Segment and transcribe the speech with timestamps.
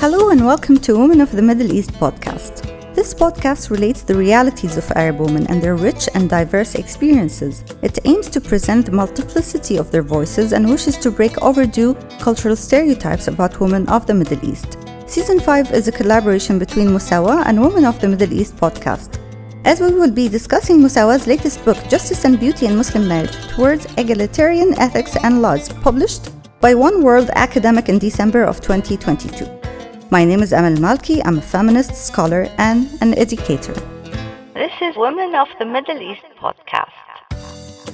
[0.00, 2.62] Hello and welcome to Women of the Middle East podcast.
[2.94, 7.64] This podcast relates the realities of Arab women and their rich and diverse experiences.
[7.82, 12.54] It aims to present the multiplicity of their voices and wishes to break overdue cultural
[12.54, 14.78] stereotypes about women of the Middle East.
[15.08, 19.18] Season 5 is a collaboration between Musawah and Women of the Middle East podcast.
[19.64, 23.88] As we will be discussing Musawah's latest book, Justice and Beauty in Muslim Marriage Towards
[23.96, 26.30] Egalitarian Ethics and Laws, published
[26.60, 29.57] by Oneworld Academic in December of 2022.
[30.10, 31.20] My name is Amal Malki.
[31.26, 33.74] I'm a feminist, scholar, and an educator.
[34.54, 36.88] This is Women of the Middle East podcast.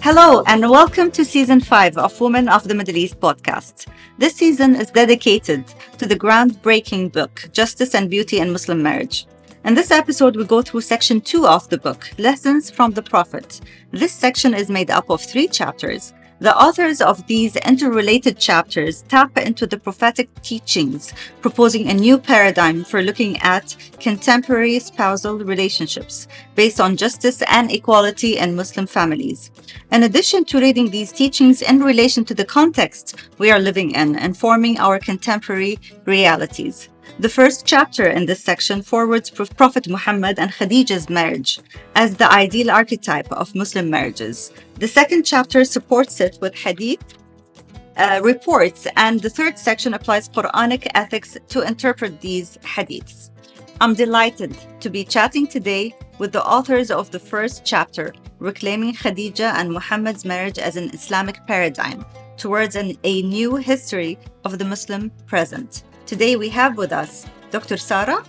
[0.01, 3.89] Hello, and welcome to season five of Women of the Middle East podcast.
[4.17, 5.67] This season is dedicated
[5.99, 9.27] to the groundbreaking book, Justice and Beauty in Muslim Marriage.
[9.65, 13.61] In this episode, we go through section two of the book, Lessons from the Prophet.
[13.91, 16.13] This section is made up of three chapters
[16.45, 22.85] the authors of these interrelated chapters tap into the prophetic teachings, proposing a new paradigm
[22.85, 29.51] for looking at contemporary spousal relationships based on justice and equality in Muslim families.
[29.91, 34.17] In addition to reading these teachings in relation to the context we are living in
[34.17, 36.91] and forming our contemporary realities.
[37.19, 41.61] The first chapter in this section forwards Prophet Muhammad and Khadija's marriage
[41.95, 44.53] as the ideal archetype of Muslim marriages.
[44.81, 47.05] The second chapter supports it with hadith
[47.97, 53.31] uh, reports, and the third section applies Quranic ethics to interpret these hadiths.
[53.81, 59.55] I'm delighted to be chatting today with the authors of the first chapter, reclaiming Khadija
[59.55, 62.05] and Muhammad's marriage as an Islamic paradigm
[62.37, 65.85] towards an, a new history of the Muslim present.
[66.07, 67.79] Today we have with us Dr.
[67.79, 68.23] Sara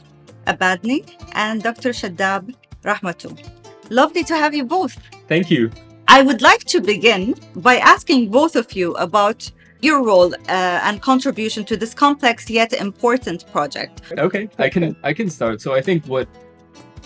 [0.47, 1.89] Ababneh and Dr.
[1.89, 3.37] Shadaab Rahemtulla.
[3.89, 4.97] Lovely to have you both.
[5.27, 5.71] Thank you.
[6.07, 11.01] I would like to begin by asking both of you about your role uh, and
[11.01, 14.01] contribution to this complex yet important project.
[14.17, 15.59] Okay, I can I can start.
[15.59, 16.29] So I think what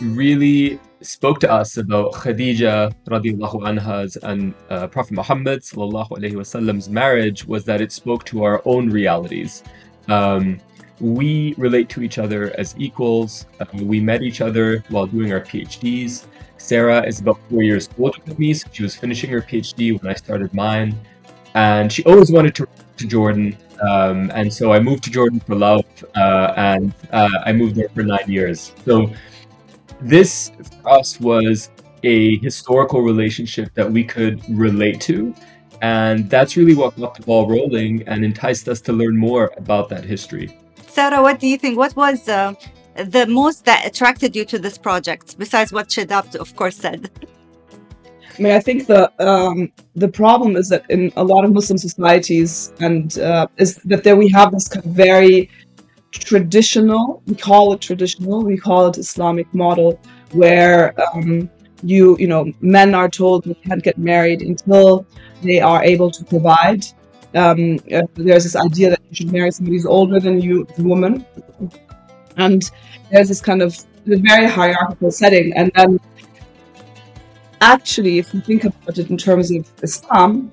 [0.01, 6.89] really spoke to us about Khadija radiallahu anha's and uh, Prophet Muhammad sallallahu alaihi wasallam's
[6.89, 9.63] marriage was that it spoke to our own realities.
[10.09, 10.59] Um,
[10.99, 13.45] we relate to each other as equals.
[13.59, 16.25] Uh, we met each other while doing our PhDs.
[16.57, 20.11] Sara is about four years older than me, so she was finishing her PhD when
[20.11, 20.99] I started mine.
[21.55, 22.67] And she always wanted to
[22.99, 23.57] to Jordan.
[23.81, 27.89] Um, and so I moved to Jordan for love, uh, and uh, I moved there
[27.89, 28.73] for nine years.
[28.85, 29.09] So
[30.01, 31.71] this for us was
[32.03, 35.33] a historical relationship that we could relate to.
[35.81, 39.89] And that's really what got the ball rolling and enticed us to learn more about
[39.89, 40.57] that history.
[40.87, 41.77] Sara, what do you think?
[41.77, 42.53] What was uh,
[42.95, 47.09] the most that attracted you to this project, besides what Shadaab, of course, said?
[48.37, 51.77] I mean, I think the um, the problem is that in a lot of Muslim
[51.77, 55.49] societies, and uh, is that there we have this kind of very
[56.11, 57.21] traditional.
[57.27, 58.41] We call it traditional.
[58.43, 59.99] We call it Islamic model,
[60.31, 61.49] where um,
[61.83, 65.05] you you know men are told they can't get married until
[65.41, 66.85] they are able to provide.
[67.35, 70.83] Um, uh, there's this idea that you should marry somebody who's older than you, the
[70.83, 71.25] woman,
[72.37, 72.63] and
[73.11, 75.53] there's this kind of very hierarchical setting.
[75.55, 75.99] And then,
[77.61, 80.51] actually, if you think about it in terms of Islam,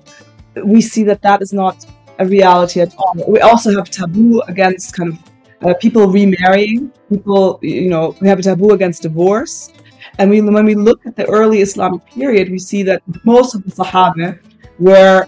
[0.63, 1.85] we see that that is not
[2.19, 3.13] a reality at all.
[3.27, 6.91] We also have taboo against kind of uh, people remarrying.
[7.09, 9.71] People, you know, we have a taboo against divorce.
[10.19, 13.63] And we, when we look at the early Islamic period, we see that most of
[13.63, 14.39] the Sahaba
[14.79, 15.27] were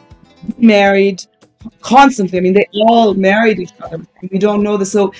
[0.58, 1.24] married
[1.82, 2.38] constantly.
[2.38, 4.06] I mean, they all married each other.
[4.32, 4.92] We don't know this.
[4.92, 5.14] So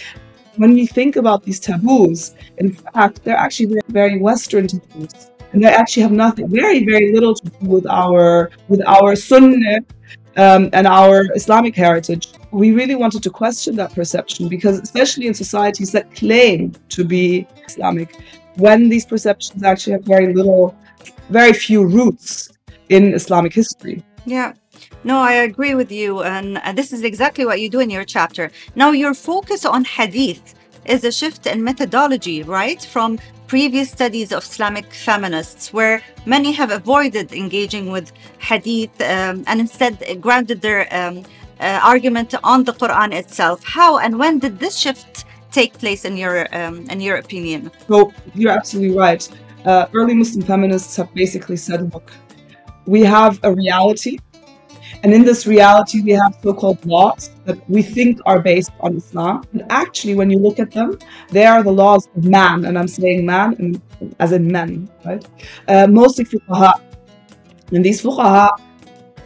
[0.58, 5.68] when we think about these taboos, in fact, they're actually very, Western taboos, and they
[5.68, 9.80] actually have nothing, very, very little to do with our with our Sunnah
[10.38, 12.28] um, and our Islamic heritage.
[12.52, 17.48] We really wanted to question that perception because, especially in societies that claim to be
[17.68, 18.16] Islamic,
[18.58, 20.76] when these perceptions actually have very little,
[21.30, 22.50] very few roots
[22.90, 24.04] in Islamic history.
[24.30, 24.54] Yeah.
[25.04, 26.22] No, I agree with you.
[26.24, 28.52] And this is exactly what you do in your chapter.
[28.76, 30.46] Now, your focus on hadith
[30.86, 32.82] is a shift in methodology, right?
[32.96, 35.96] From previous studies of Islamic feminists, where
[36.36, 38.08] many have avoided engaging with
[38.38, 41.24] hadith um, and instead grounded their um,
[41.60, 43.58] uh, argument on the Quran itself.
[43.64, 47.72] How and when did this shift take place, in your um, in your opinion?
[47.88, 49.24] So you're absolutely right.
[49.66, 52.08] Uh, early Muslim feminists have basically said, look,
[52.90, 54.18] we have a reality
[55.04, 58.98] and in this reality, we have so called laws that we think are based on
[58.98, 59.44] Islam.
[59.54, 60.98] And actually, when you look at them,
[61.30, 62.66] they are the laws of man.
[62.66, 63.82] And I'm saying man
[64.20, 65.26] as in men, right?
[65.68, 66.82] Uh, mostly fuqaha.
[67.72, 68.50] And these fuqaha,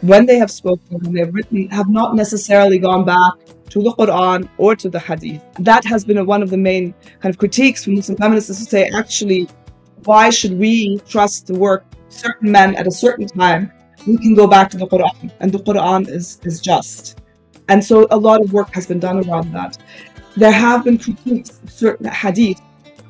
[0.02, 3.32] when they have spoken, when they've written, have not necessarily gone back
[3.70, 5.42] to the Quran or to the Hadith.
[5.58, 8.64] That has been one of the main kind of critiques from Muslim feminists is to
[8.64, 9.48] say, actually,
[10.04, 13.72] why should we trust the work certain men at a certain time?
[14.06, 17.20] We can go back to the Quran, and the Quran is, is just.
[17.68, 19.78] And so a lot of work has been done around that.
[20.36, 22.60] There have been critiques of certain hadith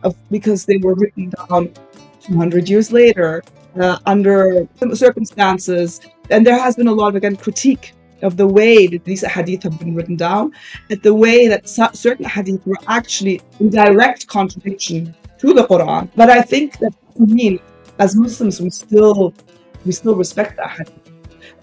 [0.02, 1.72] of, because they were written down
[2.20, 3.42] 200 years later
[3.80, 6.00] uh, under circumstances.
[6.30, 9.62] And there has been a lot of, again, critique of the way that these hadith
[9.64, 10.52] have been written down,
[10.90, 16.08] at the way that certain hadith were actually in direct contradiction to the Quran.
[16.16, 17.58] But I think that, I mean,
[17.98, 19.34] as Muslims, we still
[19.84, 21.12] we still respect that hadith,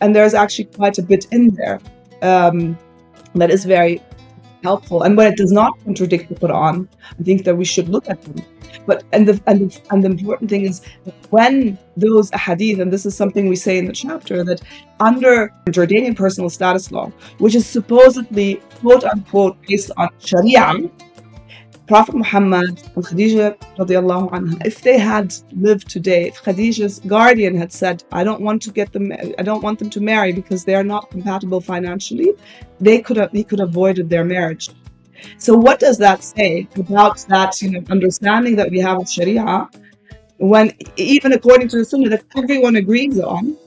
[0.01, 1.80] and there's actually quite a bit in there
[2.22, 2.78] um,
[3.36, 4.01] that is very
[4.63, 5.04] helpful.
[5.04, 6.88] And when it does not contradict the Quran,
[7.19, 8.36] I think that we should look at them.
[8.86, 10.81] But and the and the, and the important thing is
[11.30, 14.62] when those hadith, and this is something we say in the chapter, that
[15.00, 20.74] under Jordanian personal status law, which is supposedly quote unquote based on Sharia,
[21.91, 27.73] Prophet Muhammad and Khadija radiallahu anha, if they had lived today, if Khadija's guardian had
[27.73, 30.73] said, I don't want to get them I don't want them to marry because they
[30.73, 32.29] are not compatible financially,
[32.79, 34.69] they could have he could have avoided their marriage.
[35.38, 39.67] So what does that say about that you know understanding that we have of Sharia
[40.37, 43.57] when even according to the Sunnah that everyone agrees on,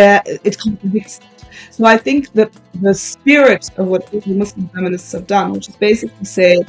[0.00, 1.20] uh, it contradicts
[1.70, 2.50] so I think that
[2.82, 6.64] the spirit of what the Muslim feminists have done, which is basically say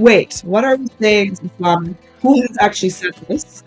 [0.00, 1.96] wait, what are we saying Islam?
[2.22, 3.62] Who has actually said this?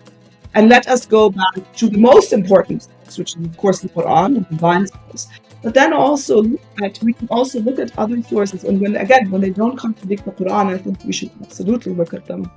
[0.54, 3.88] And let us go back to the most important text, which is of course the
[3.88, 5.28] Quran and the divine source.
[5.62, 9.30] But then also look at we can also look at other sources and when again
[9.30, 12.50] when they don't contradict the Quran, I think we should absolutely look at them.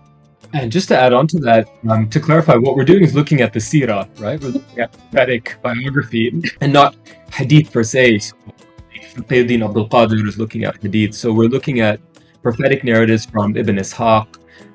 [0.54, 3.42] And just to add on to that, um, to clarify, what we're doing is looking
[3.42, 4.42] at the Sirah, right?
[4.42, 6.96] We're looking at prophetic biography and not
[7.34, 8.20] Hadith per se.
[8.20, 8.36] So,
[9.24, 11.16] Sayyidina Abdul Qadir is looking at Hadith.
[11.16, 12.00] So we're looking at
[12.42, 14.28] prophetic narratives from Ibn Ishaq,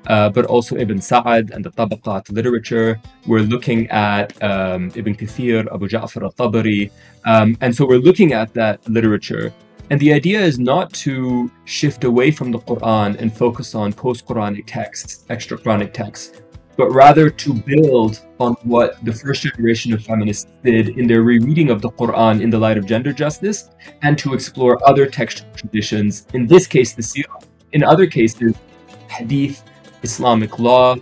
[0.07, 2.99] uh, but also Ibn Sa'ad and the Tabaqat literature.
[3.25, 6.91] We're looking at um, Ibn Kathir, Abu Ja'far al-Tabari.
[7.25, 9.53] Um, and so we're looking at that literature.
[9.89, 14.63] And the idea is not to shift away from the Quran and focus on post-Quranic
[14.65, 16.41] texts, extra Quranic texts,
[16.75, 21.69] but rather to build on what the first generation of feminists did in their rereading
[21.69, 23.69] of the Quran in the light of gender justice,
[24.01, 27.43] and to explore other textual traditions, in this case, the Sirah,
[27.73, 28.55] in other cases,
[29.07, 29.63] hadith,
[30.03, 30.95] Islamic law,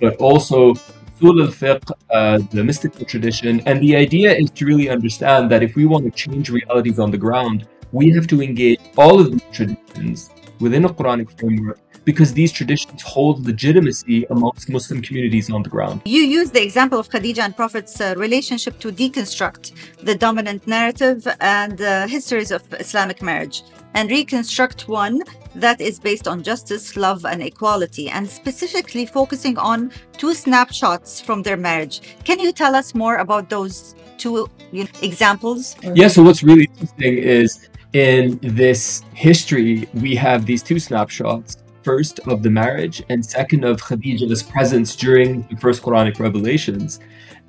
[0.00, 0.74] but also
[1.20, 3.60] usul al-fiqh, uh, the mystical tradition.
[3.66, 7.10] And the idea is to really understand that if we want to change realities on
[7.10, 10.30] the ground, we have to engage all of these traditions
[10.60, 16.00] within a Quranic framework because these traditions hold legitimacy amongst Muslim communities on the ground.
[16.06, 19.72] You use the example of Khadija and Prophet's uh, relationship to deconstruct
[20.08, 23.64] the dominant narrative and uh, histories of Islamic marriage
[23.94, 25.20] and reconstruct one
[25.56, 31.42] that is based on justice, love, and equality, and specifically focusing on two snapshots from
[31.42, 32.02] their marriage.
[32.24, 35.74] Can you tell us more about those two you know, examples?
[35.82, 41.56] Yeah, so what's really interesting is in this history, we have these two snapshots
[41.86, 46.98] first of the marriage and second of Khadija's presence during the first Quranic revelations.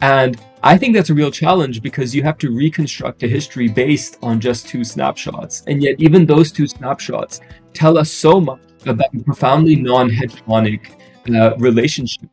[0.02, 4.20] And I think that's a real challenge because you have to reconstruct a history based
[4.22, 5.64] on just two snapshots.
[5.70, 7.42] And yet, even those two snapshots
[7.74, 10.82] tell us so much about a profoundly non hegemonic
[11.36, 12.30] uh, relationship.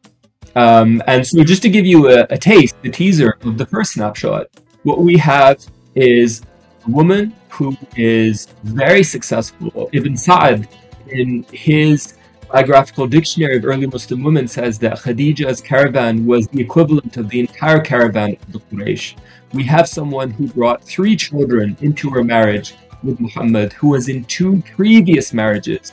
[0.57, 3.93] Um, and so, just to give you a, a taste, the teaser of the first
[3.95, 4.45] snapshot,
[4.83, 5.57] what we have
[5.95, 6.43] is
[6.87, 9.89] a woman who is very successful.
[9.93, 10.69] Ibn Sa'ad,
[11.15, 12.15] in his
[12.53, 17.41] Biographical Dictionary of Early Muslim Women says that Khadija's caravan was the equivalent of the
[17.41, 19.17] entire caravan of the Quraysh.
[19.53, 24.25] We have someone who brought three children into her marriage with Muhammad, who was in
[24.25, 25.91] two previous marriages.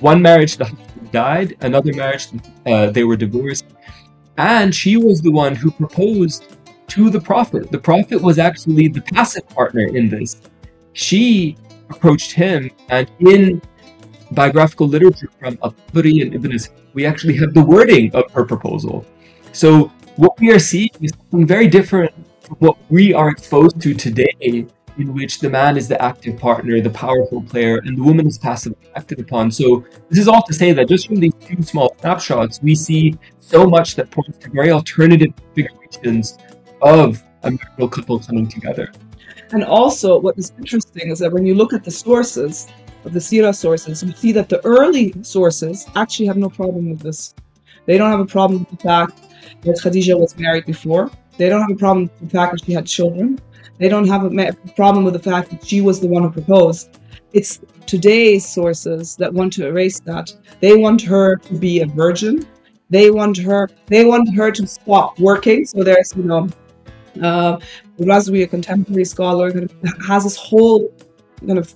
[0.00, 2.28] One marriage, the husband died, another marriage,
[2.66, 3.66] uh, they were divorced.
[4.38, 6.56] And she was the one who proposed
[6.88, 7.70] to the Prophet.
[7.70, 10.40] The Prophet was actually the passive partner in this.
[10.92, 11.56] She
[11.90, 13.60] approached him, and in
[14.32, 19.04] biographical literature from Al-Tabari and Ibn Ishaq, we actually have the wording of her proposal.
[19.52, 23.94] So what we are seeing is something very different from what we are exposed to
[23.94, 28.26] today, in which the man is the active partner, the powerful player, and the woman
[28.26, 29.50] is passively acted upon.
[29.50, 33.16] So this is all to say that just from these two small snapshots, we see
[33.40, 36.38] so much that points to very alternative configurations
[36.82, 38.92] of a marital couple coming together.
[39.52, 42.68] And also, what is interesting is that when you look at the sources,
[43.04, 47.00] of the Sira sources, we see that the early sources actually have no problem with
[47.00, 47.34] this.
[47.86, 49.20] They don't have a problem with the fact
[49.62, 51.10] that Khadija was married before.
[51.38, 53.40] They don't have a problem with the fact that she had children.
[53.78, 56.98] They don't have a problem with the fact that she was the one who proposed.
[57.32, 60.32] it's today's sources that want to erase that.
[60.60, 62.46] They want her to be a virgin.
[62.90, 63.68] They want her.
[63.86, 65.64] They want her to stop working.
[65.64, 66.48] So there's, you know,
[67.22, 67.58] uh,
[67.98, 69.52] Razwy, a contemporary scholar,
[70.06, 70.92] has this whole
[71.46, 71.74] kind of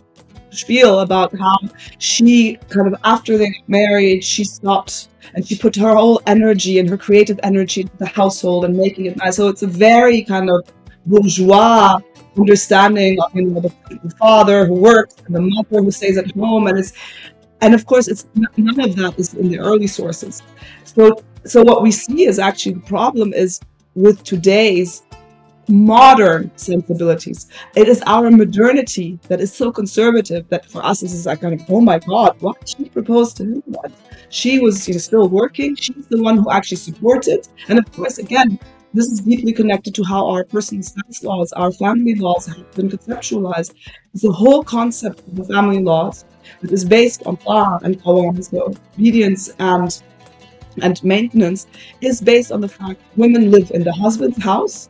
[0.55, 1.57] spiel about how
[1.99, 6.89] she kind of after they married, she stopped and she put her whole energy and
[6.89, 9.37] her creative energy into the household and making it nice.
[9.37, 10.65] So it's a very kind of
[11.07, 11.99] bourgeois
[12.39, 16.31] understanding of you know the, the father who works and the mother who stays at
[16.33, 16.93] home and it's
[17.61, 20.43] and of course it's none of that is in the early sources
[20.85, 23.61] so so what we see is actually the problem is
[23.95, 25.04] with today's
[25.69, 27.49] modern sensibilities.
[27.75, 31.59] It is our modernity that is so conservative that for us this is like kind
[31.59, 33.93] of oh my god what she proposed to him what
[34.29, 35.77] she was you know, still working.
[35.77, 37.49] She's the one who actually supported.
[37.69, 38.59] And of course again
[38.95, 42.89] this is deeply connected to how our personal status laws, our family laws have been
[42.89, 43.75] conceptualized.
[44.15, 46.25] The whole concept of the family laws
[46.61, 50.01] that is based on law and qawam, so obedience and
[50.83, 51.67] and maintenance,
[52.01, 54.89] is based on the fact women live in the husband's house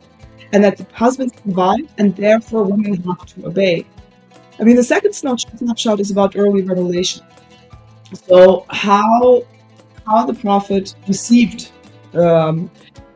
[0.53, 3.85] and that the husbands provide and therefore women have to obey.
[4.59, 7.25] I mean, the second snapshot is about early revelation.
[8.13, 9.43] So how
[10.05, 11.71] how the prophet received
[12.13, 12.69] um,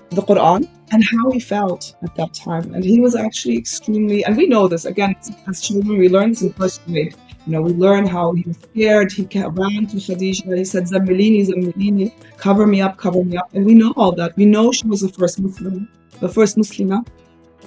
[0.10, 2.74] the Quran and how he felt at that time.
[2.74, 5.16] And he was actually extremely, and we know this again
[5.48, 7.16] as children, we learn this in first grade.
[7.46, 9.12] You know, we learn how he was scared.
[9.12, 10.58] He ran to Khadija.
[10.58, 14.36] He said, "Zamilini, Zamilini, cover me up, cover me up." And we know all that.
[14.36, 15.88] We know she was the first Muslim,
[16.20, 17.06] the first Muslima,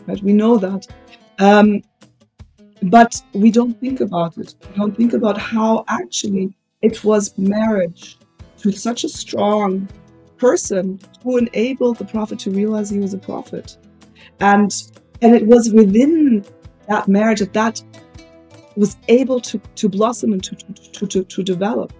[0.06, 0.22] right?
[0.22, 0.86] We know that.
[1.38, 1.82] Um,
[2.82, 4.54] but we don't think about it.
[4.70, 8.18] We don't think about how actually it was marriage
[8.58, 9.88] to such a strong
[10.36, 13.76] person who enabled the prophet to realize he was a prophet.
[14.40, 14.72] And
[15.20, 16.44] and it was within
[16.88, 17.82] that marriage that that
[18.76, 21.92] was able to, to blossom and to, to, to, to develop.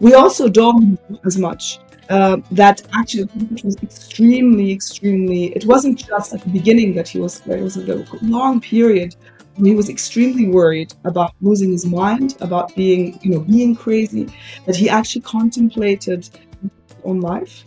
[0.00, 1.78] We also don't know as much
[2.08, 7.20] uh, that actually it was extremely, extremely, it wasn't just at the beginning that he
[7.20, 9.14] was, there was a long period
[9.54, 14.26] when he was extremely worried about losing his mind, about being, you know, being crazy,
[14.66, 16.24] that he actually contemplated
[16.62, 16.70] his
[17.04, 17.64] own life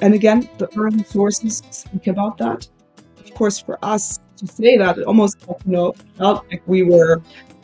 [0.00, 2.68] and again, the early sources speak about that.
[3.18, 7.20] Of course, for us to say that, it almost you know felt like we were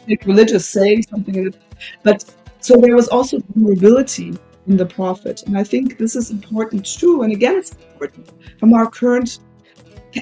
[0.09, 1.55] like religious saying something.
[2.03, 2.25] But
[2.65, 4.33] so there was also vulnerability
[4.67, 7.21] in the prophet, and I think this is important too.
[7.21, 9.41] And again, it's important from our current.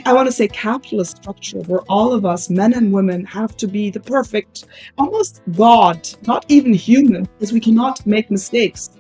[0.04, 3.68] I want to say capitalist structure where all of us, men and women, have to
[3.68, 4.64] be the perfect,
[4.99, 8.90] almost God, not even human, because we cannot make mistakes.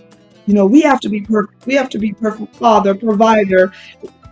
[0.46, 1.66] You know, we have to be perfect.
[1.66, 3.72] We have to be perfect father, provider.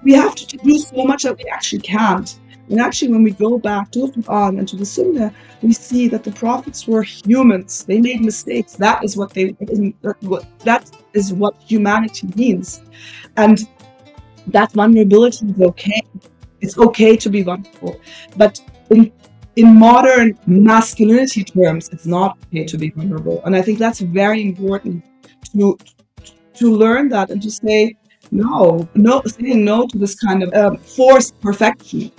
[0.04, 2.38] We have to do so much that we actually can't.
[2.70, 6.06] And actually, when we go back to the Quran and to the Sunnah, we see
[6.08, 7.84] that the prophets were humans.
[7.84, 8.74] They made mistakes.
[8.74, 9.56] That is what they
[10.64, 12.82] that is what humanity means,
[13.36, 13.68] and
[14.46, 16.00] that vulnerability is okay.
[16.60, 18.00] It's okay to be vulnerable,
[18.36, 18.60] but
[18.90, 19.12] in
[19.56, 23.42] in modern masculinity terms, it's not okay to be vulnerable.
[23.44, 25.04] And I think that's very important
[25.52, 25.76] to
[26.54, 27.96] to learn that and to say
[28.30, 32.12] no, no, saying no to this kind of um, forced perfection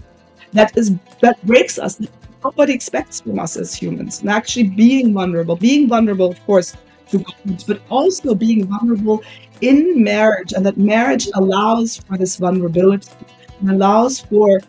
[0.53, 2.01] that is that breaks us.
[2.43, 6.75] Nobody expects from us as humans, and actually being vulnerable, being vulnerable, of course,
[7.09, 9.23] to God, but also being vulnerable
[9.61, 13.11] in marriage, and that marriage allows for this vulnerability
[13.59, 14.59] and allows for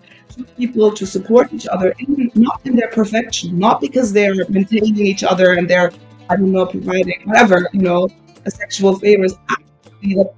[0.56, 5.24] people to support each other, in, not in their perfection, not because they're maintaining each
[5.24, 5.92] other and they're,
[6.28, 8.08] I don't know, providing whatever, you know,
[8.44, 9.72] a sexual favor is actually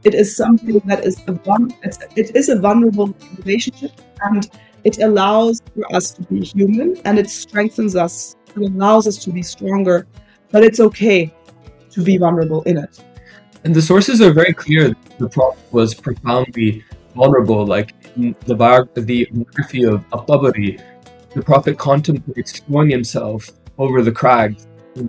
[0.04, 1.38] it is something that is a
[2.16, 4.50] it is a vulnerable relationship and
[4.84, 9.30] it allows for us to be human and it strengthens us it allows us to
[9.30, 10.06] be stronger
[10.50, 11.32] but it's okay
[11.90, 13.02] to be vulnerable in it
[13.64, 19.84] and the sources are very clear the prophet was profoundly vulnerable like in the, biography
[19.84, 20.80] of Al-Tabari
[21.34, 24.56] the prophet contemplates throwing himself over the crag,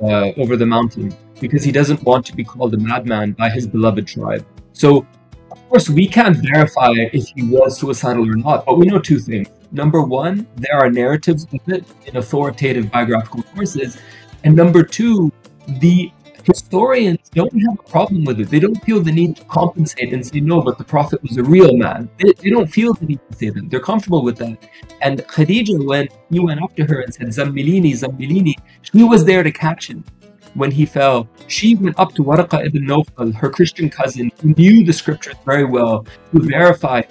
[0.02, 3.68] uh, over the mountain because he doesn't want to be called a madman by his
[3.68, 4.46] beloved tribe.
[4.74, 5.06] So,
[5.52, 9.20] of course, we can't verify if he was suicidal or not, but we know two
[9.20, 9.50] things.
[9.76, 13.98] Number one, there are narratives of it in authoritative biographical sources.
[14.46, 15.34] And number two,
[15.82, 16.14] the
[16.44, 18.50] historians don't have a problem with it.
[18.50, 21.44] They don't feel the need to compensate and say, no, but the Prophet was a
[21.44, 22.10] real man.
[22.20, 23.70] They, they don't feel the need to say that.
[23.70, 24.58] They're comfortable with that.
[25.02, 29.44] And Khadija, when he went up to her and said, Zammilini, Zammilini, she was there
[29.44, 30.06] to catch him
[30.54, 34.86] when he fell, she went up to Waraqa ibn Nawfal, her Christian cousin, who knew
[34.86, 37.02] the scriptures very well, to verify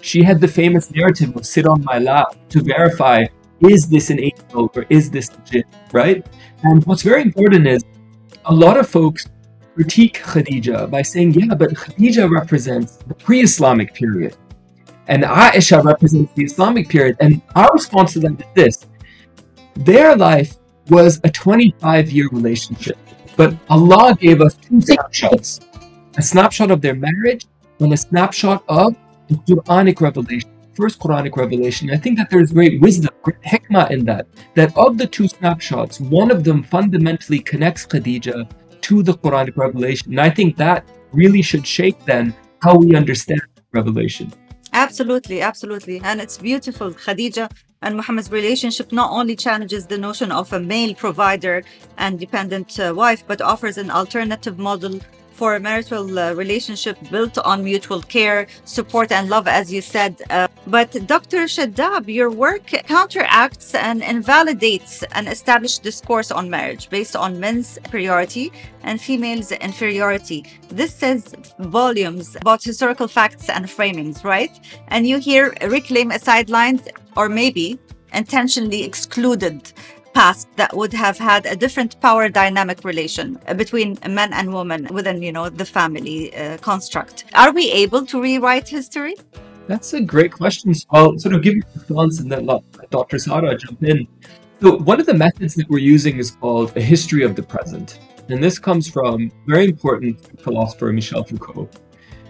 [0.00, 3.26] She had the famous narrative of sit on my lap to verify
[3.60, 6.24] is this an angel or is this a jinn, right?
[6.62, 7.84] And what's very important is
[8.44, 9.26] a lot of folks
[9.74, 14.36] critique Khadija by saying, yeah, but Khadija represents the pre Islamic period,
[15.08, 17.16] and Aisha represents the Islamic period.
[17.20, 18.86] And our response to them is this
[19.74, 20.56] their life
[20.88, 22.98] was a 25 year relationship,
[23.36, 25.60] but Allah gave us two snapshots
[26.16, 27.46] a snapshot of their marriage
[27.78, 28.96] and a snapshot of
[29.28, 31.90] the Quranic revelation first Quranic revelation.
[31.90, 34.28] I think that there's great wisdom, great hikmah in that.
[34.54, 38.48] That of the two snapshots, one of them fundamentally connects Khadija
[38.82, 40.12] to the Quranic revelation.
[40.12, 42.32] And I think that really should shape then
[42.62, 43.42] how we understand
[43.72, 44.32] revelation.
[44.72, 46.00] Absolutely, absolutely.
[46.04, 46.92] And it's beautiful.
[46.92, 47.50] Khadija
[47.82, 51.64] and Muhammad's relationship not only challenges the notion of a male provider
[51.96, 55.00] and dependent uh, wife, but offers an alternative model
[55.38, 60.20] for a marital uh, relationship built on mutual care, support, and love, as you said.
[60.30, 61.44] Uh, but Dr.
[61.44, 68.52] Shadaab, your work counteracts and invalidates an established discourse on marriage based on men's superiority
[68.82, 70.44] and females' inferiority.
[70.68, 74.54] This says volumes about historical facts and framings, right?
[74.88, 77.78] And you here reclaim a sidelined or maybe
[78.12, 79.72] intentionally excluded
[80.18, 84.80] past that would have had a different power dynamic relation uh, between men and women
[84.90, 87.24] within, you know, the family uh, construct.
[87.34, 89.14] Are we able to rewrite history?
[89.68, 90.74] That's a great question.
[90.74, 93.16] So I'll sort of give you a response and then let Dr.
[93.20, 94.08] Sara jump in.
[94.60, 98.00] So one of the methods that we're using is called a history of the present.
[98.28, 101.70] And this comes from very important philosopher Michel Foucault.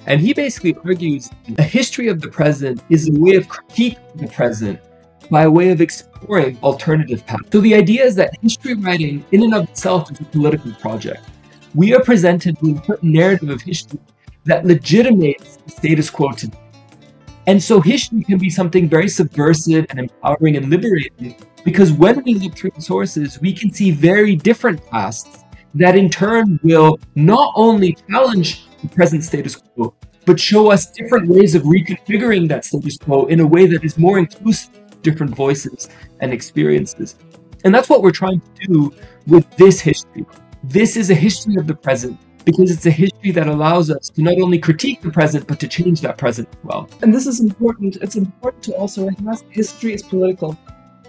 [0.04, 4.26] And he basically argues a history of the present is a way of critiquing the
[4.26, 4.78] present
[5.30, 7.48] by way of exploring alternative paths.
[7.52, 11.24] So the idea is that history writing in and of itself is a political project.
[11.74, 14.00] We are presented with a narrative of history
[14.44, 16.58] that legitimates the status quo today.
[17.46, 22.34] And so history can be something very subversive and empowering and liberating because when we
[22.34, 25.44] look through sources, we can see very different pasts
[25.74, 29.94] that in turn will not only challenge the present status quo,
[30.24, 33.96] but show us different ways of reconfiguring that status quo in a way that is
[33.98, 35.88] more inclusive different voices
[36.20, 37.16] and experiences.
[37.64, 38.94] And that's what we're trying to do
[39.26, 40.24] with this history.
[40.64, 44.22] This is a history of the present because it's a history that allows us to
[44.22, 46.88] not only critique the present, but to change that present as well.
[47.02, 47.96] And this is important.
[47.96, 50.52] It's important to also recognize history is political.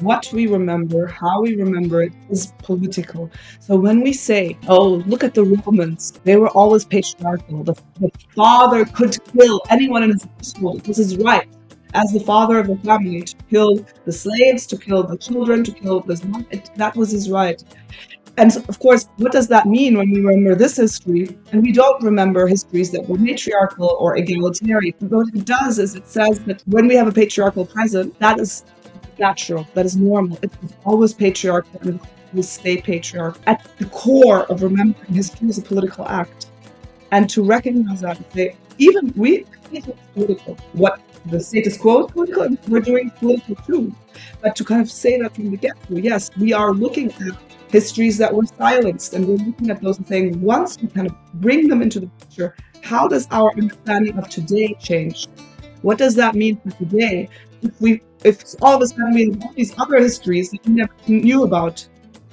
[0.02, 3.30] What we remember, how we remember it is political.
[3.60, 7.64] So when we say, oh, look at the Romans, they were always patriarchal.
[7.64, 10.82] The, the father could kill anyone in his household.
[10.86, 11.48] This is right
[11.94, 15.72] as the father of a family to kill the slaves, to kill the children, to
[15.72, 16.16] kill the
[16.76, 17.64] that was his right.
[18.38, 22.02] And of course, what does that mean when we remember this history and we don't
[22.02, 24.94] remember histories that were matriarchal or egalitarian?
[25.00, 28.64] What it does is it says that when we have a patriarchal present, that is
[29.18, 30.40] natural, that is normal.
[30.42, 32.00] It's always patriarchal and
[32.32, 33.42] will stay patriarchal.
[33.46, 36.49] At the core of remembering history is a political act.
[37.12, 39.46] And to recognize that, they, even we,
[40.14, 40.56] political.
[40.74, 43.96] What the status quo is political, we're doing political too.
[44.42, 47.38] But to kind of say that from the get go, yes, we are looking at
[47.70, 51.16] histories that were silenced, and we're looking at those and saying, once we kind of
[51.36, 55.28] bring them into the picture, how does our understanding of today change?
[55.82, 57.30] What does that mean for today?
[57.62, 60.94] If we, if all of a sudden we have these other histories that we never
[61.08, 61.88] knew about,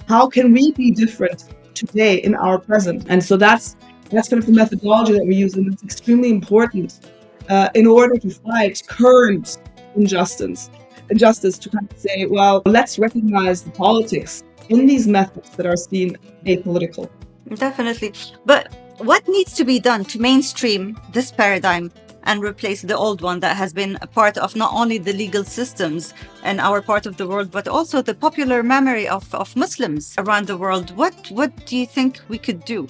[0.08, 3.06] how can we be different today in our present?
[3.08, 3.76] And so that's
[4.10, 7.10] that's kind of the methodology that we use, and it's extremely important
[7.48, 9.58] uh, in order to fight current
[9.94, 10.70] injustice,
[11.10, 15.76] injustice to kind of say, well, let's recognize the politics in these methods that are
[15.76, 17.08] seen apolitical.
[17.54, 18.12] Definitely.
[18.44, 21.92] But what needs to be done to mainstream this paradigm
[22.24, 25.44] and replace the old one that has been a part of not only the legal
[25.44, 26.12] systems
[26.44, 30.46] in our part of the world, but also the popular memory of, of Muslims around
[30.48, 30.94] the world?
[30.96, 32.88] What, what do you think we could do?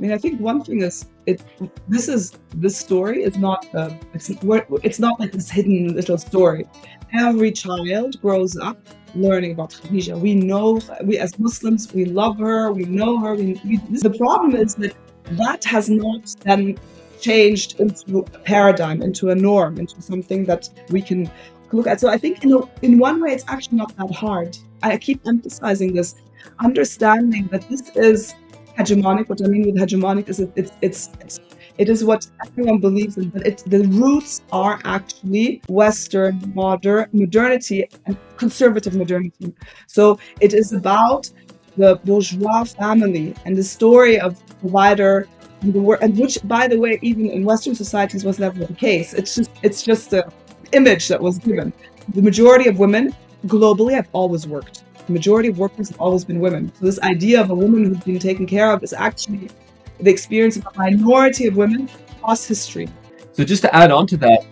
[0.00, 1.44] I mean, I think one thing is it.
[1.86, 3.66] This is this story is not.
[3.74, 6.64] Uh, it's it's not like this hidden little story.
[7.12, 8.78] Every child grows up
[9.14, 10.18] learning about Khadija.
[10.18, 12.72] We know we as Muslims we love her.
[12.72, 13.34] We know her.
[13.34, 14.96] We, we, the problem is that
[15.32, 16.78] that has not then
[17.20, 21.30] changed into a paradigm, into a norm, into something that we can
[21.72, 22.00] look at.
[22.00, 24.56] So I think in, a, in one way it's actually not that hard.
[24.82, 26.14] I keep emphasizing this,
[26.58, 28.34] understanding that this is
[28.78, 29.28] hegemonic.
[29.28, 31.40] What I mean with hegemonic is it, it's it's it's
[31.78, 37.88] it is what everyone believes in, but it, the roots are actually Western modern modernity
[38.06, 39.54] and conservative modernity.
[39.86, 41.30] So it is about
[41.76, 45.28] the bourgeois family and the story of provider
[45.62, 49.50] and which by the way even in western societies was never the case it's just
[49.62, 50.26] it's just the
[50.72, 51.70] image that was given
[52.14, 53.14] the majority of women
[53.46, 54.79] globally have always worked.
[55.10, 56.70] The majority of workers have always been women.
[56.78, 59.50] So this idea of a woman who's been taken care of is actually
[59.98, 62.88] the experience of a minority of women across history.
[63.32, 64.46] So just to add on to that,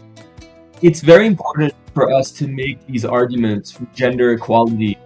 [0.83, 4.99] it's very important for us to make these arguments for gender equality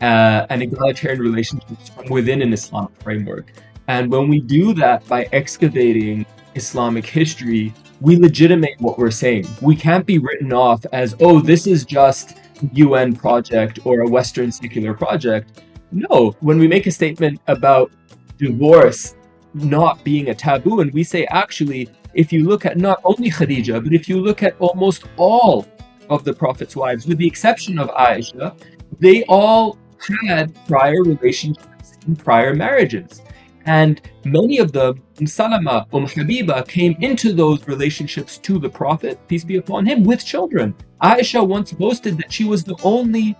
[0.00, 3.52] uh, and egalitarian relationships from within an Islamic framework.
[3.88, 9.46] And when we do that by excavating Islamic history, we legitimate what we're saying.
[9.60, 12.38] We can't be written off as, oh, this is just
[12.72, 15.62] UN project or a Western secular project.
[15.92, 17.92] No, when we make a statement about
[18.38, 19.14] divorce
[19.54, 23.82] not being a taboo, and we say, actually, if you look at not only Khadija,
[23.82, 25.66] but if you look at almost all
[26.08, 28.58] of the Prophet's wives, with the exception of Aisha,
[28.98, 29.78] they all
[30.26, 33.22] had prior relationships and prior marriages.
[33.66, 39.44] And many of them, Salama, Umm Habiba, came into those relationships to the Prophet, peace
[39.44, 40.74] be upon him, with children.
[41.02, 43.36] Aisha once boasted that she was the only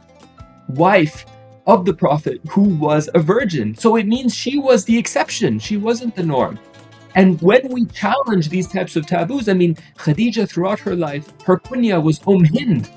[0.69, 1.25] wife
[1.67, 3.75] of the Prophet who was a virgin.
[3.75, 6.59] So it means she was the exception, she wasn't the norm.
[7.15, 11.59] And when we challenge these types of taboos, I mean, Khadija throughout her life, her
[11.59, 12.91] kunya was Umm Hind,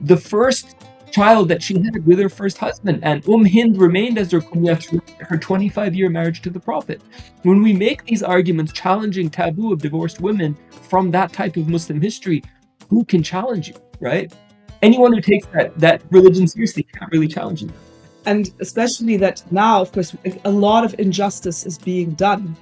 [0.00, 0.79] the first
[1.10, 3.00] child that she had with her first husband.
[3.02, 7.00] And Umm Hind remained as her kunya through her 25 year marriage to the Prophet.
[7.42, 12.00] When we make these arguments challenging taboo of divorced women from that type of Muslim
[12.00, 12.42] history,
[12.88, 14.32] who can challenge you, right?
[14.82, 17.70] Anyone who takes that, that religion seriously can't really challenge you.
[18.26, 22.56] And especially that now, of course, a lot of injustice is being done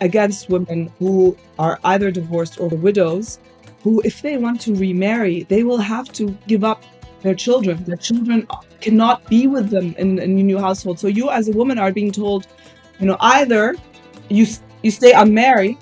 [0.00, 3.38] against women who are either divorced or widows,
[3.82, 6.82] who, if they want to remarry, they will have to give up
[7.22, 7.82] their children.
[7.84, 8.46] Their children
[8.80, 10.98] cannot be with them in, in a new household.
[10.98, 12.46] So you, as a woman, are being told,
[12.98, 13.74] you know, either
[14.28, 14.46] you
[14.82, 15.78] you stay unmarried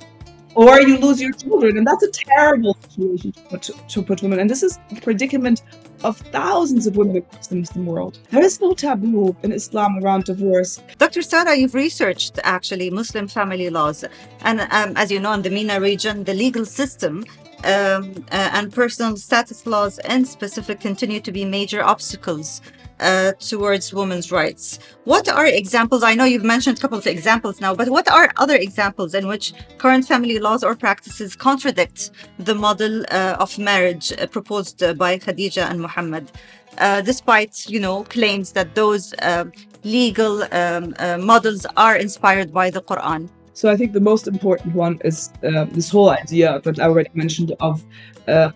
[0.54, 4.40] or you lose your children, and that's a terrible situation to put, to put women.
[4.40, 5.62] And this is the predicament
[6.02, 8.18] of thousands of women across the Muslim world.
[8.30, 10.82] There is no taboo in Islam around divorce.
[10.98, 11.22] Dr.
[11.22, 14.04] Sara, you've researched actually Muslim family laws.
[14.42, 17.24] And um, as you know, in the MENA region, the legal system
[17.64, 22.60] um, uh, and personal status laws in specific continue to be major obstacles
[23.00, 24.78] uh, towards women's rights.
[25.04, 26.02] What are examples?
[26.02, 29.26] I know you've mentioned a couple of examples now, but what are other examples in
[29.26, 35.18] which current family laws or practices contradict the model uh, of marriage uh, proposed by
[35.18, 36.30] Khadija and Muhammad,
[36.78, 39.44] uh, despite you know claims that those uh,
[39.82, 40.94] legal um,
[41.24, 43.28] models are inspired by the Quran?
[43.52, 47.10] So I think the most important one is uh, this whole idea that I already
[47.14, 47.84] mentioned of
[48.28, 48.50] uh.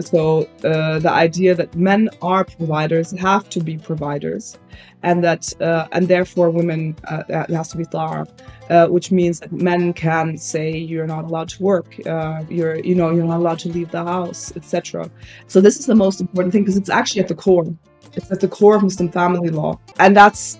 [0.00, 4.56] So uh, the idea that men are providers, have to be providers,
[5.02, 8.28] and that uh, and therefore women uh, has to be ta'a,
[8.70, 12.94] uh, which means that men can say you're not allowed to work, uh, you're you
[12.94, 15.10] know you're not allowed to leave the house, etc.
[15.48, 17.66] So this is the most important thing because it's actually at the core.
[18.14, 20.58] It's at the core of Muslim family law, and that's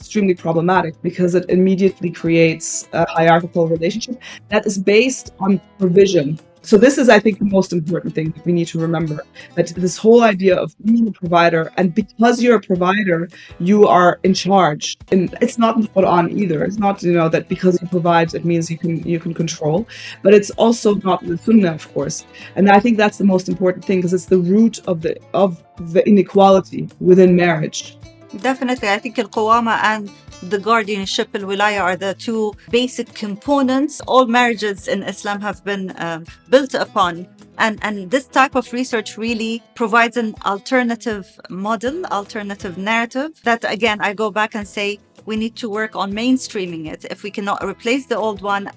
[0.00, 6.38] extremely problematic because it immediately creates a hierarchical relationship that is based on provision.
[6.62, 9.22] So this is, I think, the most important thing that we need to remember
[9.54, 14.20] that this whole idea of being a provider, and because you're a provider, you are
[14.24, 14.98] in charge.
[15.10, 16.62] And it's not in the Quran either.
[16.62, 19.86] It's not, you know, that because you provide, it means you can you can control.
[20.22, 22.26] But it's also not the Sunnah, of course.
[22.56, 25.62] And I think that's the most important thing because it's the root of the of
[25.94, 27.96] the inequality within marriage.
[28.38, 28.88] Definitely.
[28.88, 30.10] I think Al-Qawama and
[30.42, 36.24] the guardianship al-wilaya are the two basic components all marriages in Islam have been uh,
[36.48, 37.26] built upon.
[37.58, 44.00] And, and this type of research really provides an alternative model, alternative narrative that, again,
[44.00, 47.04] I go back and say we need to work on mainstreaming it.
[47.10, 48.70] If we cannot replace the old one,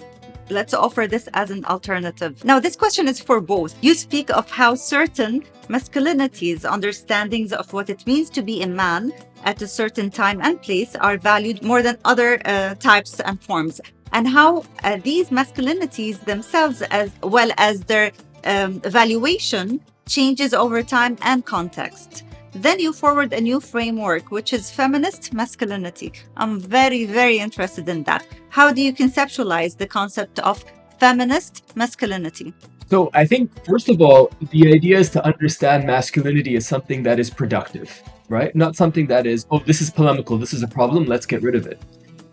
[0.50, 2.44] let's offer this as an alternative.
[2.44, 3.76] Now, this question is for both.
[3.82, 9.14] You speak of how certain masculinities, understandings of what it means to be a man
[9.44, 13.80] at a certain time and place are valued more than other uh, types and forms,
[14.12, 18.12] and how uh, these masculinities themselves, as well as their
[18.46, 22.24] um, evaluation, changes over time and context.
[22.56, 26.14] Then you forward a new framework, which is feminist masculinity.
[26.38, 28.28] I'm very, very interested in that.
[28.50, 30.64] How do you conceptualize the concept of
[31.00, 32.54] feminist masculinity?
[32.90, 37.20] So I think, first of all, the idea is to understand masculinity as something that
[37.20, 38.56] is productive, right?
[38.56, 41.56] Not something that is, oh, this is polemical, this is a problem, let's get rid
[41.56, 41.82] of it.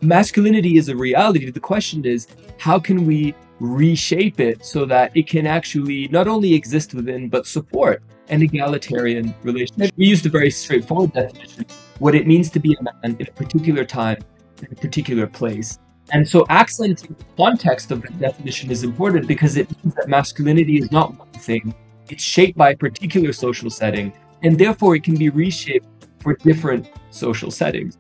[0.03, 1.51] Masculinity is a reality.
[1.51, 2.27] The question is,
[2.59, 7.47] how can we reshape it so that it can actually not only exist within, but
[7.47, 9.93] support an egalitarian relationship?
[9.97, 11.67] We used a very straightforward definition
[12.01, 14.19] what it means to be a man in a particular time,
[14.59, 15.79] in a particular place.
[16.13, 20.79] And so accenting the context of the definition is important because it means that masculinity
[20.79, 21.75] is not one thing.
[22.09, 25.87] It's shaped by a particular social setting and therefore it can be reshaped
[26.21, 27.99] for different social settings.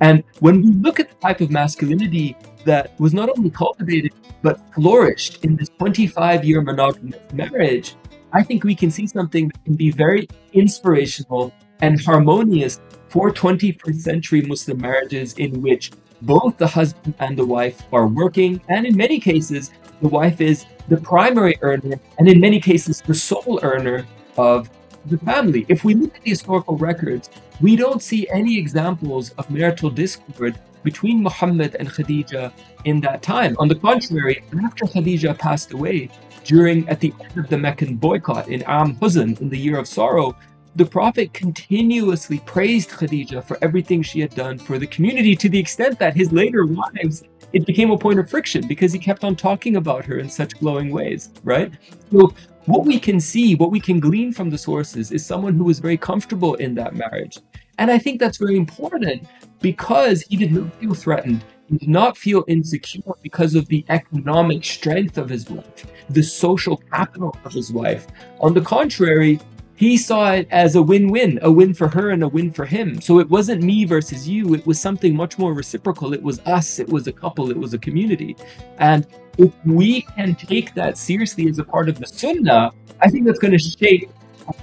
[0.00, 4.60] And when we look at the type of masculinity that was not only cultivated but
[4.74, 7.96] flourished in this 25 year monogamous marriage,
[8.32, 14.00] I think we can see something that can be very inspirational and harmonious for 21st
[14.00, 18.96] century Muslim marriages in which both the husband and the wife are working, and in
[18.96, 24.06] many cases, the wife is the primary earner, and in many cases, the sole earner
[24.36, 24.68] of
[25.06, 25.66] the family.
[25.68, 30.58] If we look at the historical records, we don't see any examples of marital discord
[30.82, 32.52] between Muhammad and Khadija
[32.84, 33.56] in that time.
[33.58, 36.10] On the contrary, after Khadija passed away,
[36.44, 39.88] during at the end of the Meccan boycott in Am Huzn, in the year of
[39.88, 40.36] sorrow,
[40.76, 45.58] the Prophet continuously praised Khadija for everything she had done for the community to the
[45.58, 49.36] extent that his later wives, it became a point of friction because he kept on
[49.36, 51.72] talking about her in such glowing ways, right?
[52.10, 52.34] So
[52.66, 55.80] what we can see, what we can glean from the sources is someone who was
[55.80, 57.38] very comfortable in that marriage.
[57.78, 59.26] And I think that's very important
[59.60, 61.44] because he did not feel threatened.
[61.68, 66.78] He did not feel insecure because of the economic strength of his wife, the social
[66.92, 68.06] capital of his wife.
[68.40, 69.40] On the contrary,
[69.76, 73.00] he saw it as a win-win, a win for her and a win for him.
[73.00, 76.12] So it wasn't me versus you, it was something much more reciprocal.
[76.12, 78.36] It was us, it was a couple, it was a community.
[78.78, 79.06] And
[79.36, 83.40] if we can take that seriously as a part of the sunnah, I think that's
[83.40, 84.10] going to shape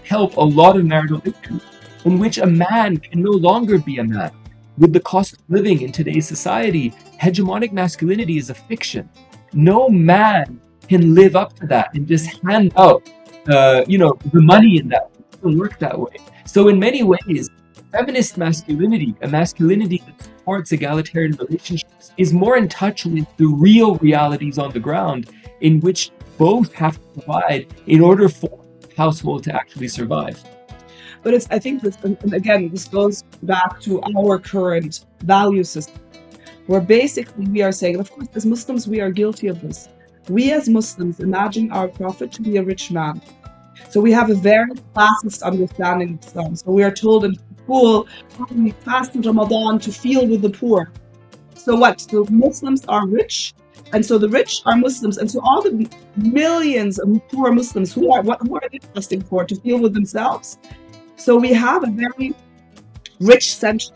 [0.04, 1.62] help a lot of marital issues
[2.06, 4.32] in which a man can no longer be a man.
[4.78, 9.10] With the cost of living in today's society, hegemonic masculinity is a fiction.
[9.54, 13.08] No man can live up to that and just hand out
[13.48, 16.18] uh, you know, the money in that doesn't work that way.
[16.46, 17.50] So in many ways,
[17.92, 23.96] feminist masculinity, a masculinity that supports egalitarian relationships, is more in touch with the real
[23.96, 25.30] realities on the ground
[25.62, 28.64] in which both have to provide in order for
[28.98, 30.42] household to actually survive.
[31.24, 36.02] But it's I think this and again this goes back to our current value system,
[36.66, 39.90] where basically we are saying, of course, as Muslims we are guilty of this
[40.30, 43.22] we as Muslims imagine our Prophet to be a rich man.
[43.90, 46.56] So we have a very classist understanding of Islam.
[46.56, 48.08] So we are told in school,
[48.52, 50.92] we fast in Ramadan to feel with the poor.
[51.56, 52.02] So what?
[52.02, 53.54] So Muslims are rich,
[53.94, 58.12] and so the rich are Muslims, and so all the millions of poor Muslims who
[58.12, 59.46] are what who are they fasting for?
[59.46, 60.58] To feel with themselves.
[61.18, 62.34] So we have a very
[63.20, 63.94] rich central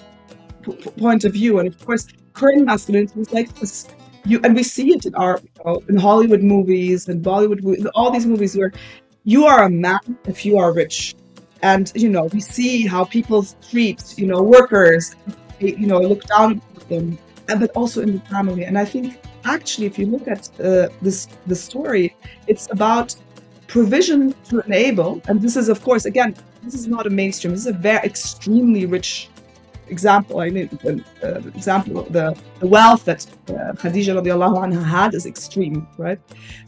[0.97, 3.87] point of view, and of course, current masculinity is like this
[4.25, 7.85] you and we see it in our you know, in Hollywood movies and Bollywood movies,
[7.95, 8.71] all these movies where
[9.23, 11.15] you are a man if you are rich,
[11.61, 15.15] and you know we see how people treat you know workers,
[15.59, 18.65] you know look down on them, and but also in the family.
[18.65, 22.15] And I think actually, if you look at uh, this the story,
[22.47, 23.15] it's about
[23.67, 27.53] provision to enable, and this is of course again this is not a mainstream.
[27.53, 29.29] This is a very extremely rich
[29.89, 30.69] example, I mean,
[31.23, 36.19] uh, example, the, the wealth that uh, Khadija radiallahu anha had is extreme, right?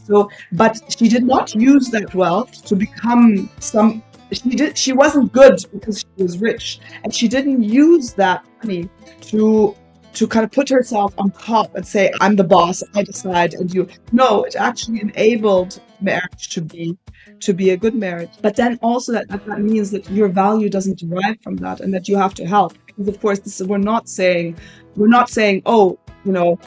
[0.04, 4.02] So, but she did not use that wealth to become some.
[4.32, 4.76] She did.
[4.76, 8.88] She wasn't good because she was rich, and she didn't use that money
[9.22, 9.74] to
[10.14, 12.82] to kind of put herself on top and say, "I'm the boss.
[12.94, 16.96] I decide." And you, no, it actually enabled marriage to be
[17.40, 18.30] to be a good marriage.
[18.42, 22.08] But then also that that means that your value doesn't derive from that, and that
[22.08, 24.56] you have to help because of course this is, we're not saying
[24.96, 26.58] we're not saying oh you know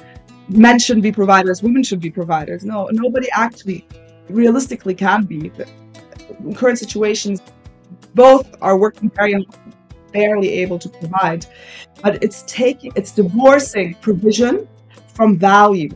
[0.50, 2.64] men shouldn't be providers women should be providers.
[2.64, 3.88] No nobody actually
[4.30, 5.52] realistically can be.
[6.40, 7.42] In current situations
[8.16, 9.46] both are working very
[10.12, 11.46] barely able to provide.
[12.02, 14.68] But it's taking it's divorcing provision
[15.14, 15.90] from value.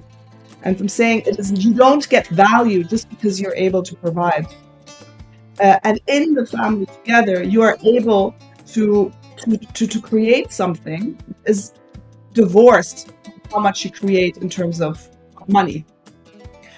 [0.63, 4.47] And from saying it is you don't get value just because you're able to provide.
[5.59, 8.35] Uh, and in the family together you are able
[8.67, 11.73] to to, to, to create something is
[12.33, 13.11] divorced
[13.51, 15.07] how much you create in terms of
[15.47, 15.85] money.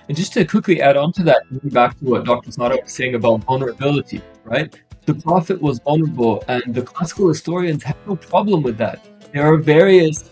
[0.07, 1.41] And just to quickly add on to that,
[1.73, 2.51] back to what Dr.
[2.51, 4.73] Sara was saying about vulnerability, right?
[5.05, 9.05] The Prophet was vulnerable, and the classical historians have no problem with that.
[9.33, 10.29] There are various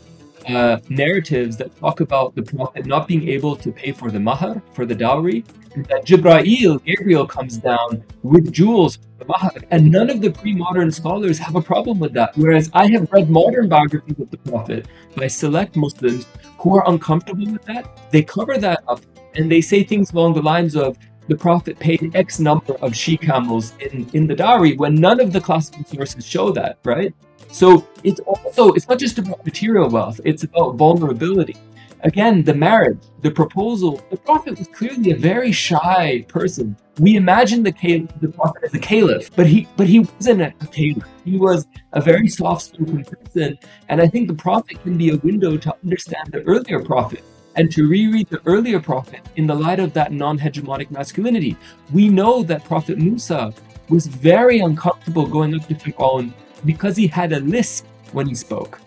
[0.47, 4.61] uh, narratives that talk about the Prophet not being able to pay for the mahar,
[4.73, 5.43] for the dowry,
[5.89, 9.51] that Jibra'il, Gabriel, comes down with jewels the mahar.
[9.71, 12.37] And none of the pre modern scholars have a problem with that.
[12.37, 16.27] Whereas I have read modern biographies of the Prophet by select Muslims
[16.59, 18.11] who are uncomfortable with that.
[18.11, 19.01] They cover that up
[19.35, 23.17] and they say things along the lines of, the Prophet paid X number of she
[23.17, 27.13] camels in, in the dowry when none of the classical sources show that, right?
[27.51, 31.57] So it's also it's not just about material wealth, it's about vulnerability.
[32.01, 37.63] Again, the marriage, the proposal, the Prophet was clearly a very shy person we imagine
[37.63, 41.03] the caliph, the prophet as a caliph, but he but he wasn't a caliph.
[41.25, 43.57] He was a very soft-spoken person,
[43.89, 47.23] and I think the prophet can be a window to understand the earlier prophet
[47.57, 51.55] and to reread the earlier prophet in the light of that non-hegemonic masculinity.
[51.93, 53.53] We know that Prophet Musa
[53.87, 56.33] was very uncomfortable going up to Fir'aun
[56.65, 58.79] because he had a lisp when he spoke.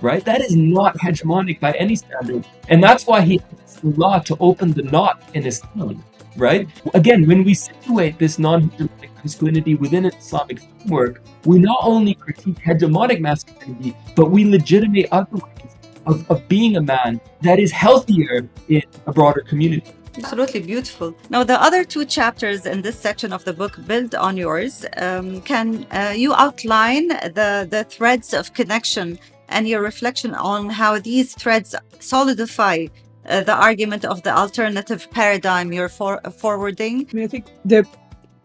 [0.00, 0.24] Right?
[0.24, 2.46] That is not hegemonic by any standard.
[2.68, 6.02] And that's why he asked Allah to open the knot in his tongue
[6.38, 6.68] right?
[6.94, 12.58] Again, when we situate this non-hegemonic masculinity within an Islamic framework, we not only critique
[12.58, 18.48] hegemonic masculinity, but we legitimate other ways of, of being a man that is healthier
[18.68, 19.92] in a broader community.
[20.16, 21.14] Absolutely beautiful.
[21.30, 24.84] Now, the other two chapters in this section of the book build on yours.
[24.96, 29.18] Um, can uh, you outline the, the threads of connection
[29.48, 32.86] and your reflection on how these threads solidify
[33.26, 37.06] uh, the argument of the alternative paradigm you're for, forwarding?
[37.10, 37.84] I mean, I think there.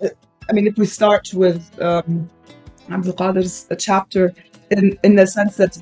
[0.01, 0.09] Uh,
[0.49, 2.29] I mean, if we start with um,
[2.89, 4.33] Abdul Qadir's chapter,
[4.71, 5.81] in in the sense that,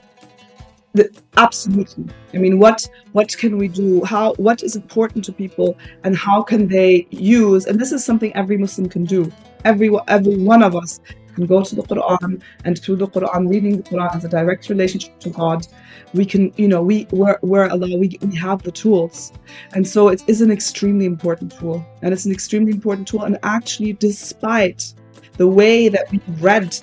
[0.93, 2.05] the, absolutely.
[2.33, 4.03] I mean, what what can we do?
[4.03, 7.65] How what is important to people, and how can they use?
[7.65, 9.31] And this is something every Muslim can do.
[9.63, 10.99] Every every one of us
[11.35, 14.69] can go to the Quran, and through the Quran, reading the Quran has a direct
[14.69, 15.65] relationship to God,
[16.13, 19.31] we can, you know, we we're, we're Allah, we, we have the tools.
[19.73, 21.85] And so it is an extremely important tool.
[22.01, 23.23] And it's an extremely important tool.
[23.23, 24.93] And actually, despite
[25.37, 26.77] the way that we read,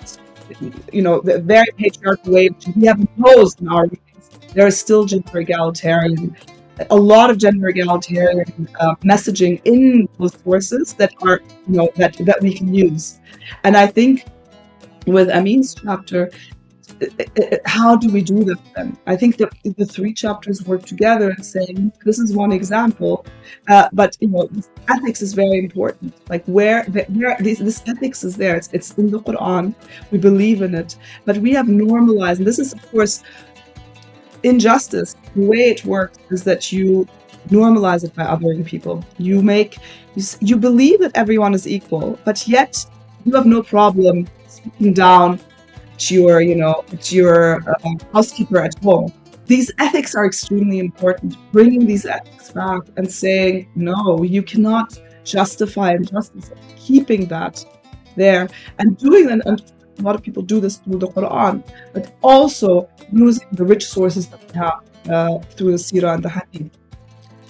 [0.93, 4.79] you know, the very patriarchal way which we have imposed in our readings, there is
[4.79, 6.37] still gender egalitarian
[6.91, 12.17] a lot of gender egalitarian uh, messaging in those sources that are you know that
[12.19, 13.19] that we can use.
[13.65, 14.25] And i think
[15.07, 16.31] with amin's chapter
[17.65, 18.97] how do we do this then?
[19.07, 23.25] I think that the three chapters work together and saying this is one example,
[23.69, 24.49] uh, but you know
[24.89, 26.15] ethics is very important.
[26.29, 29.75] Like where where this, this ethics is there, it's, it's in the Quran.
[30.11, 32.41] We believe in it, but we have normalized.
[32.41, 33.23] And this is of course
[34.43, 35.15] injustice.
[35.35, 37.07] The way it works is that you
[37.49, 39.05] normalize it by othering people.
[39.19, 39.79] You make
[40.15, 42.85] you, you believe that everyone is equal, but yet
[43.25, 45.41] you have no problem speaking down
[46.11, 47.75] your, you know, your uh,
[48.13, 49.13] housekeeper at home.
[49.47, 51.37] These ethics are extremely important.
[51.53, 56.51] Bringing these ethics back and saying, no, you cannot justify injustice.
[56.77, 57.65] Keeping that
[58.17, 59.47] there and doing that.
[59.47, 63.87] And a lot of people do this through the Quran, but also using the rich
[63.87, 66.71] sources that we have uh, through the Sirah and the Hadith.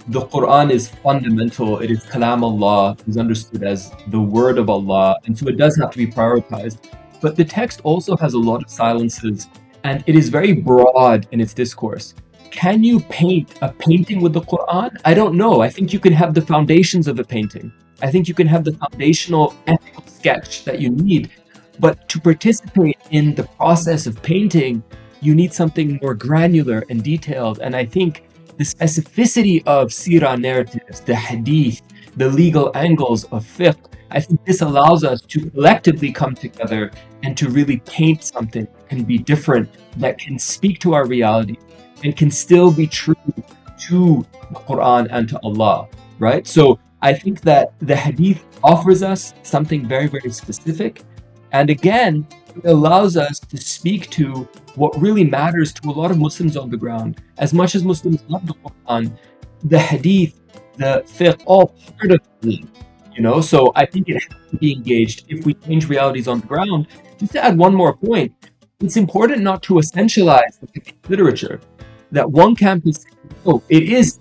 [0.08, 1.80] The Quran is fundamental.
[1.80, 5.76] It is Kalam Allah, is understood as the word of Allah, and so it does
[5.76, 6.78] have to be prioritized.
[7.20, 9.48] But the text also has a lot of silences
[9.84, 12.14] and it is very broad in its discourse.
[12.50, 14.96] Can you paint a painting with the Quran?
[15.04, 15.60] I don't know.
[15.60, 17.72] I think you can have the foundations of a painting.
[18.02, 21.30] I think you can have the foundational ethical sketch that you need.
[21.78, 24.82] But to participate in the process of painting,
[25.20, 27.60] you need something more granular and detailed.
[27.60, 31.82] And I think the specificity of sirah narratives, the hadith,
[32.16, 33.76] the legal angles of fiqh,
[34.10, 36.90] I think this allows us to collectively come together
[37.22, 39.68] and to really paint something that can be different,
[39.98, 41.56] that can speak to our reality
[42.04, 43.16] and can still be true
[43.88, 46.46] to the Quran and to Allah, right?
[46.46, 51.02] So I think that the hadith offers us something very, very specific.
[51.52, 56.18] And again, it allows us to speak to what really matters to a lot of
[56.18, 57.20] Muslims on the ground.
[57.36, 59.16] As much as Muslims love the Quran,
[59.64, 60.40] the hadith,
[60.76, 62.64] the fiqh, all part of it
[63.18, 63.40] you know?
[63.40, 66.86] So i think it has to be engaged if we change realities on the ground.
[67.18, 68.32] Just to add one more point
[68.80, 71.60] it's important not to essentialize the literature
[72.12, 74.18] that one camp is saying, oh it is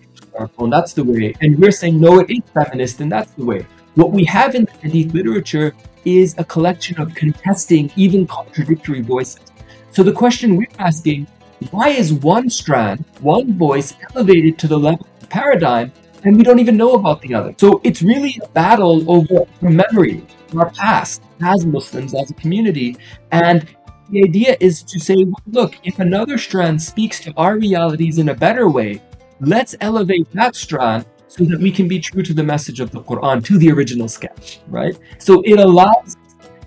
[0.60, 1.34] and that's the way.
[1.42, 3.66] And we're saying no it is feminist and that's the way.
[3.96, 5.74] What we have in the hadith literature
[6.06, 9.46] is a collection of contesting even contradictory voices.
[9.92, 11.28] So the question we're asking
[11.72, 15.92] why is one strand one voice elevated to the level of paradigm
[16.24, 17.54] and we don't even know about the other.
[17.58, 20.26] So it's really a battle over memory,
[20.56, 22.98] our past as Muslims, as a community.
[23.32, 23.68] And
[24.10, 28.34] the idea is to say, look, if another strand speaks to our realities in a
[28.34, 29.02] better way,
[29.42, 33.02] let's elevate that strand so that we can be true to the message of the
[33.02, 34.98] Quran, to the original sketch, right?
[35.20, 36.16] So it allows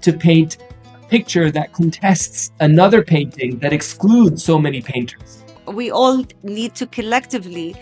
[0.03, 5.43] to paint a picture that contests another painting that excludes so many painters.
[5.66, 7.75] We all need to collectively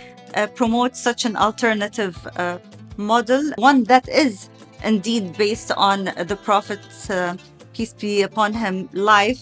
[0.55, 2.59] promote such an alternative uh,
[2.97, 4.51] model, one that is
[4.85, 7.37] indeed based on the Prophet's, uh,
[7.73, 9.41] peace be upon him, life,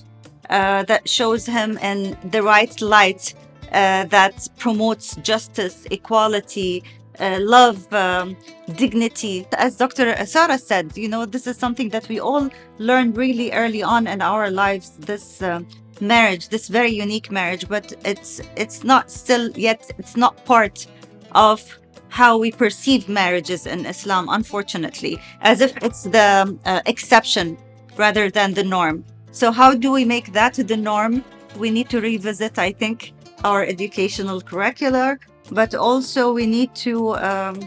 [0.50, 3.34] uh, that shows him in the right light,
[3.72, 6.82] uh, that promotes justice, equality,
[7.20, 8.36] uh, love, um,
[8.74, 9.46] dignity.
[9.56, 10.24] As Dr.
[10.26, 12.48] Sara said, you know, this is something that we all
[12.78, 14.96] learn really early on in our lives.
[14.98, 15.60] This uh,
[16.00, 19.90] marriage, this very unique marriage, but it's it's not still yet.
[19.98, 20.86] It's not part
[21.32, 21.60] of
[22.08, 27.58] how we perceive marriages in Islam, unfortunately, as if it's the uh, exception
[27.96, 29.04] rather than the norm.
[29.32, 31.24] So, how do we make that the norm?
[31.58, 33.12] We need to revisit, I think,
[33.44, 35.18] our educational curricula,
[35.50, 37.60] but also we need to um,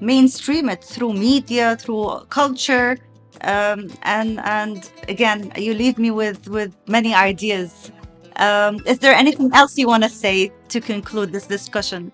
[0.00, 2.96] mainstream it through media, through culture.
[3.40, 7.90] Um, and and again, you leave me with with many ideas.
[8.36, 12.12] Um, is there anything else you want to say to conclude this discussion?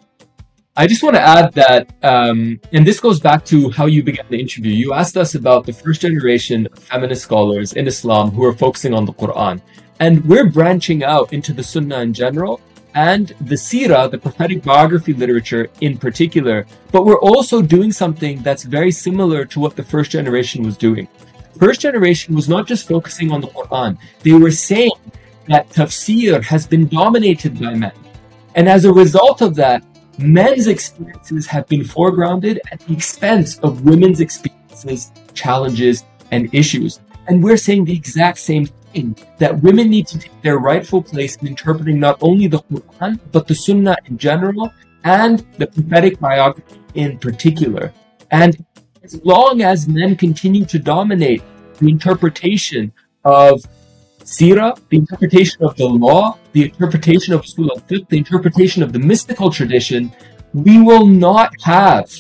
[0.77, 4.25] I just want to add that, um, and this goes back to how you began
[4.31, 4.73] the interview.
[4.73, 8.95] You asked us about the first generation of feminist scholars in Islam who are focusing
[8.95, 9.61] on the Quran.
[9.99, 12.61] And we're branching out into the Sunnah in general
[12.95, 16.67] and the Sirah, the prophetic biography literature in particular.
[16.93, 21.09] But we're also doing something that's very similar to what the first generation was doing.
[21.59, 24.93] First generation was not just focusing on the Quran, they were saying
[25.49, 27.93] that tafsir has been dominated by men.
[28.55, 29.85] And as a result of that,
[30.19, 37.01] men's experiences have been foregrounded at the expense of women's experiences, challenges, and issues.
[37.29, 38.80] And we're saying the exact same thing
[39.39, 43.47] that women need to take their rightful place in interpreting not only the Quran, but
[43.47, 44.73] the Sunnah in general
[45.05, 47.93] and the prophetic biography in particular.
[48.31, 48.65] And
[49.03, 51.43] as long as men continue to dominate
[51.79, 52.93] the interpretation
[53.25, 53.63] of
[54.25, 58.99] Sira, the interpretation of the law, the interpretation of Usul al-Fiqh, the interpretation of the
[58.99, 60.13] mystical tradition,
[60.53, 62.11] we will not have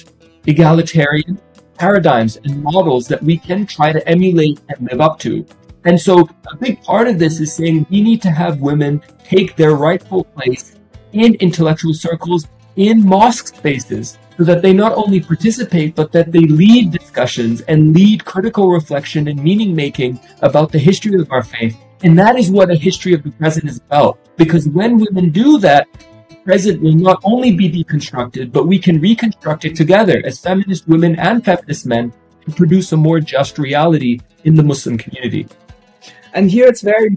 [0.46, 1.38] egalitarian
[1.76, 5.46] paradigms and models that we can try to emulate and live up to.
[5.84, 9.56] And so a big part of this is saying we need to have women take
[9.56, 10.76] their rightful place
[11.12, 16.40] in intellectual circles, in mosque spaces, so that they not only participate, but that they
[16.40, 21.76] lead discussions and lead critical reflection and meaning making about the history of our faith
[22.02, 24.18] and that is what a history of the present is about.
[24.36, 25.86] Because when women do that,
[26.30, 30.88] the present will not only be deconstructed, but we can reconstruct it together as feminist
[30.88, 32.12] women and feminist men
[32.46, 35.46] to produce a more just reality in the Muslim community.
[36.34, 37.16] And here it's very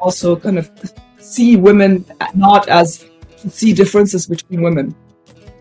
[0.00, 0.70] also kind of
[1.18, 2.04] see women
[2.34, 3.04] not as
[3.48, 4.94] see differences between women.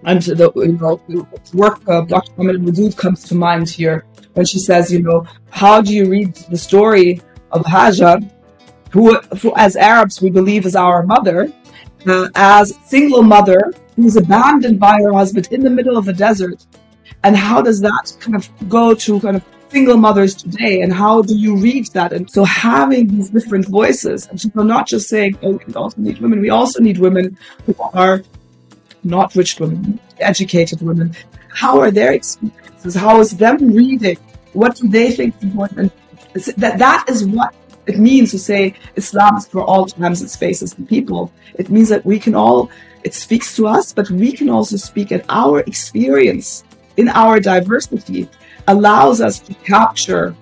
[0.04, 2.32] And the you know, work of Dr.
[2.38, 6.36] Mohammed Wadud comes to mind here when she says, you know, how do you read
[6.36, 7.22] the story
[7.52, 8.30] of Hajar
[8.92, 11.52] who, who as Arabs we believe is our mother,
[12.06, 16.66] uh, as single mother who's abandoned by her husband in the middle of the desert.
[17.24, 20.82] And how does that kind of go to kind of single mothers today?
[20.82, 22.14] And how do you read that?
[22.14, 26.20] And so having these different voices, and so not just saying, oh, we also need
[26.20, 28.24] women, we also need women who are
[29.04, 31.16] not rich women, educated women.
[31.50, 32.96] How are their experiences?
[32.96, 34.18] How is them reading?
[34.54, 35.94] What do they think is important?
[36.58, 37.54] That that is what
[37.88, 41.32] it means to say Islam is for all times and spaces and people.
[41.56, 42.70] It means that we can all,
[43.04, 46.64] it speaks to us, but we can also speak at our experience
[46.98, 48.28] in our diversity
[48.68, 50.36] allows us to capture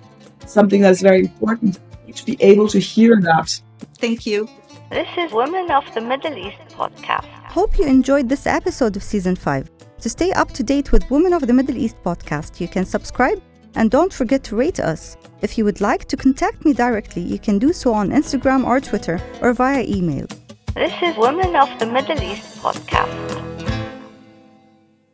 [0.46, 1.78] something that's very important
[2.14, 3.60] to be able to hear that.
[3.98, 4.48] Thank you.
[4.90, 7.26] This is Women of the Middle East podcast.
[7.50, 9.70] Hope you enjoyed this episode of season 5.
[10.00, 13.42] To stay up to date with Women of the Middle East podcast, you can subscribe
[13.74, 15.16] and don't forget to rate us.
[15.42, 18.80] If you would like to contact me directly, you can do so on Instagram or
[18.80, 20.26] Twitter or via email.
[20.74, 23.55] This is Women of the Middle East podcast.